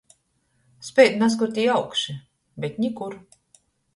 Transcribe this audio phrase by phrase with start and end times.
[0.87, 2.17] Speid nazkur tī augši,
[2.65, 3.19] bet nikur.